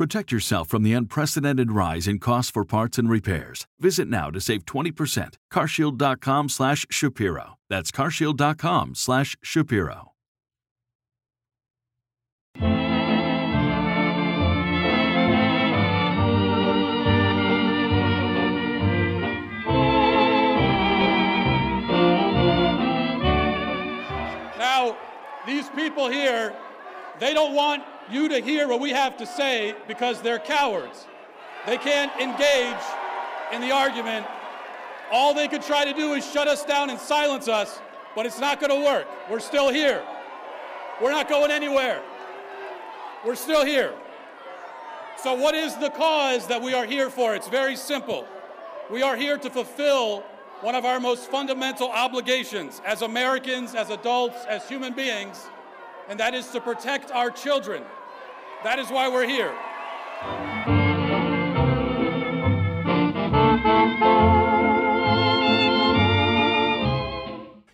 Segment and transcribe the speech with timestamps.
[0.00, 3.66] Protect yourself from the unprecedented rise in costs for parts and repairs.
[3.78, 5.34] Visit now to save 20%.
[5.52, 7.58] Carshield.com slash Shapiro.
[7.68, 10.12] That's carshield.com slash Shapiro.
[24.56, 24.96] Now,
[25.46, 26.54] these people here,
[27.18, 27.82] they don't want
[28.12, 31.06] you to hear what we have to say because they're cowards.
[31.66, 32.82] They can't engage
[33.52, 34.26] in the argument.
[35.12, 37.80] All they could try to do is shut us down and silence us,
[38.14, 39.06] but it's not going to work.
[39.28, 40.02] We're still here.
[41.00, 42.02] We're not going anywhere.
[43.24, 43.92] We're still here.
[45.22, 47.34] So, what is the cause that we are here for?
[47.34, 48.26] It's very simple.
[48.90, 50.24] We are here to fulfill
[50.62, 55.48] one of our most fundamental obligations as Americans, as adults, as human beings,
[56.08, 57.82] and that is to protect our children.
[58.62, 59.54] That is why we're here.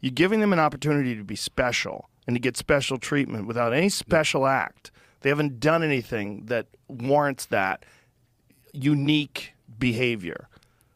[0.00, 3.88] You're giving them an opportunity to be special and to get special treatment without any
[3.88, 4.90] special act.
[5.20, 7.84] They haven't done anything that warrants that
[8.72, 10.48] unique behavior.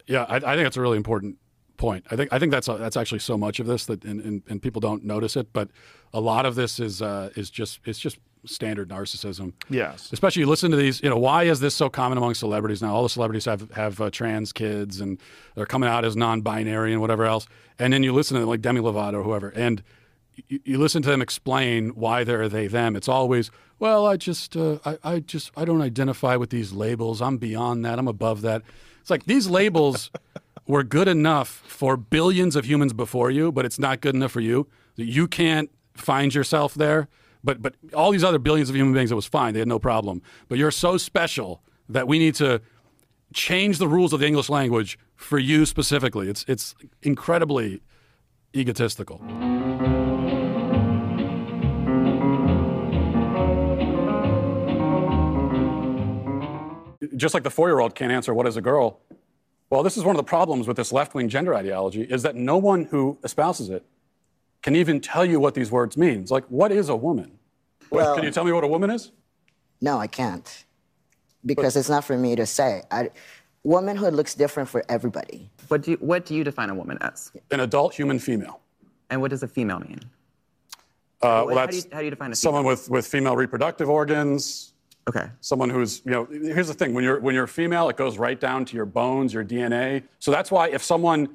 [0.05, 1.37] Yeah, I, I think that's a really important
[1.77, 2.05] point.
[2.11, 4.61] I think I think that's that's actually so much of this that and, and, and
[4.61, 5.69] people don't notice it, but
[6.13, 9.53] a lot of this is uh, is just it's just standard narcissism.
[9.69, 10.11] Yes.
[10.11, 12.95] Especially you listen to these, you know, why is this so common among celebrities now?
[12.95, 15.19] All the celebrities have have uh, trans kids and
[15.55, 17.47] they're coming out as non-binary and whatever else.
[17.79, 19.83] And then you listen to them like Demi Lovato or whoever, and
[20.47, 22.95] you, you listen to them explain why they're they them.
[22.95, 27.21] It's always, well, I just uh, I, I just I don't identify with these labels.
[27.21, 27.99] I'm beyond that.
[27.99, 28.63] I'm above that.
[29.01, 30.09] It's like these labels
[30.67, 34.41] were good enough for billions of humans before you, but it's not good enough for
[34.41, 34.67] you.
[34.95, 37.07] You can't find yourself there.
[37.43, 39.53] But but all these other billions of human beings, it was fine.
[39.53, 40.21] They had no problem.
[40.49, 42.61] But you're so special that we need to
[43.33, 46.29] change the rules of the English language for you specifically.
[46.29, 47.81] It's it's incredibly
[48.55, 49.21] egotistical.
[57.15, 58.99] Just like the four-year-old can't answer what is a girl.
[59.69, 62.57] Well, this is one of the problems with this left-wing gender ideology is that no
[62.57, 63.83] one who espouses it
[64.61, 66.21] can even tell you what these words mean.
[66.21, 67.37] It's like, what is a woman?
[67.89, 69.11] Well- can you tell me what a woman is?
[69.81, 70.65] No, I can't.
[71.45, 72.81] Because it's not for me to say.
[72.89, 73.11] I,
[73.63, 75.49] womanhood looks different for everybody.
[75.67, 77.31] What do you, what do you define a woman as?
[77.51, 78.61] An adult human female.
[79.09, 79.99] And what does a female mean?
[81.21, 83.35] Uh, How well, do that's you- how do you define a someone with, with female
[83.35, 84.73] reproductive organs.
[85.07, 85.29] Okay.
[85.41, 88.17] Someone who's, you know, here's the thing: when you're when you're a female, it goes
[88.17, 90.03] right down to your bones, your DNA.
[90.19, 91.29] So that's why if someone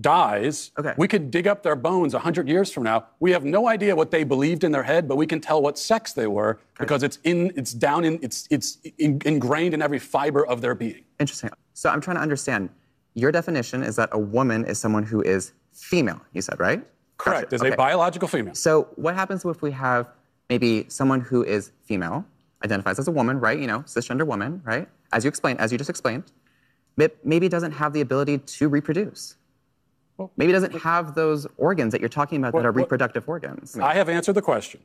[0.00, 0.94] dies, Okay.
[0.96, 3.06] we could dig up their bones 100 years from now.
[3.18, 5.76] We have no idea what they believed in their head, but we can tell what
[5.78, 9.98] sex they were because it's in, it's down in, it's it's in, ingrained in every
[9.98, 11.02] fiber of their being.
[11.18, 11.50] Interesting.
[11.74, 12.70] So I'm trying to understand.
[13.14, 16.20] Your definition is that a woman is someone who is female.
[16.32, 16.80] You said right?
[17.18, 17.50] Correct.
[17.50, 17.54] Gotcha.
[17.56, 17.72] Is Okay.
[17.72, 18.54] a biological female.
[18.54, 20.06] So what happens if we have
[20.48, 22.24] maybe someone who is female,
[22.64, 23.58] identifies as a woman, right?
[23.58, 24.88] You know, cisgender woman, right?
[25.12, 26.24] As you explained, as you just explained,
[26.96, 29.36] may- maybe doesn't have the ability to reproduce.
[30.36, 33.78] Maybe doesn't have those organs that you're talking about that are reproductive organs.
[33.78, 34.80] I have answered the question.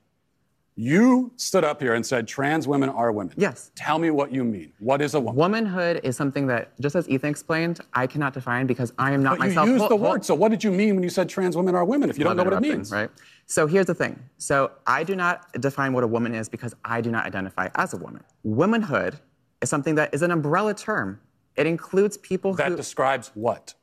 [0.77, 3.33] You stood up here and said trans women are women.
[3.37, 3.71] Yes.
[3.75, 4.73] Tell me what you mean.
[4.79, 5.35] What is a woman?
[5.37, 9.37] Womanhood is something that, just as Ethan explained, I cannot define because I am not
[9.37, 9.67] But you myself.
[9.69, 10.25] used Hold- the hold- word.
[10.25, 12.09] So what did you mean when you said trans women are women?
[12.09, 13.09] If you don't know what it means, Right.
[13.45, 14.19] So here's the thing.
[14.37, 17.93] So I do not define what a woman is because I do not identify as
[17.93, 18.23] a woman.
[18.43, 19.17] Womanhood
[19.61, 21.21] is something that is an umbrella term.
[21.55, 23.75] It includes people That who describes what?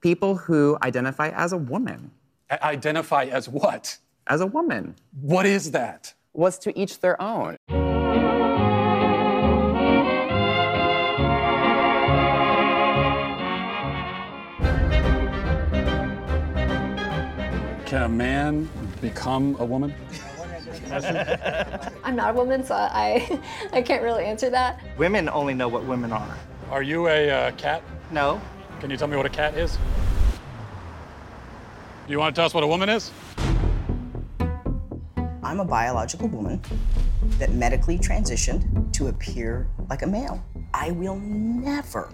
[0.00, 2.12] people who identify as a woman.
[2.48, 3.98] I- identify as what?
[4.28, 4.96] As a woman.
[5.20, 6.12] What is that?
[6.32, 7.56] Was to each their own.
[17.86, 18.68] Can a man
[19.00, 19.94] become a woman?
[22.02, 23.40] I'm not a woman, so I,
[23.72, 24.80] I can't really answer that.
[24.98, 26.36] Women only know what women are.
[26.72, 27.80] Are you a uh, cat?
[28.10, 28.40] No.
[28.80, 29.78] Can you tell me what a cat is?
[32.06, 33.12] Do you want to tell us what a woman is?
[35.46, 36.60] I'm a biological woman
[37.38, 40.44] that medically transitioned to appear like a male.
[40.74, 42.12] I will never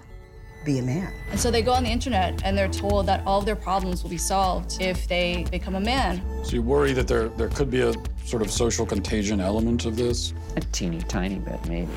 [0.67, 1.11] be a man.
[1.31, 4.03] And so they go on the internet and they're told that all of their problems
[4.03, 6.23] will be solved if they become a man.
[6.45, 7.95] So you worry that there there could be a
[8.27, 10.35] sort of social contagion element of this?
[10.57, 11.89] A teeny tiny bit, maybe.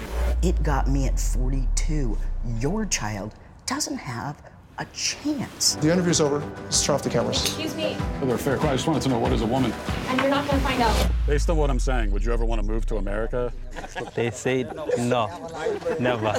[0.42, 2.18] It got me at 42.
[2.62, 3.36] Your child
[3.66, 4.42] doesn't have
[4.78, 5.76] a chance.
[5.76, 6.40] The interview's over.
[6.64, 7.42] Let's turn off the cameras.
[7.42, 8.60] Excuse me, They're fair.
[8.62, 9.72] I just wanted to know what is a woman.
[10.08, 11.10] and you're not gonna find out.
[11.28, 13.52] Based on what I'm saying, would you ever want to move to America?
[14.16, 14.64] They say
[14.98, 15.28] no,
[16.00, 16.34] never.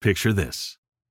[0.00, 0.79] Picture this.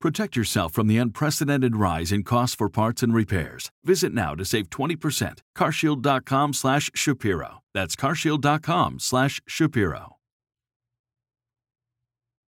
[0.00, 3.70] Protect yourself from the unprecedented rise in costs for parts and repairs.
[3.84, 5.42] Visit now to save 20%.
[5.56, 7.62] carshield.com/shapiro.
[7.74, 10.15] That's carshield.com/shapiro.